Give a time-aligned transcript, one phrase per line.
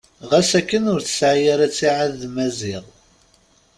[0.29, 2.83] Ɣas akken ur tesɛi ara ttiɛad d Maziɣ.